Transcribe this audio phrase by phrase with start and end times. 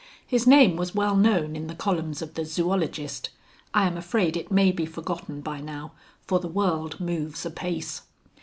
[0.25, 3.29] His name was well known in the columns of the Zoologist
[3.71, 5.91] (I am afraid it may be forgotten by now,
[6.25, 8.01] for the world moves apace).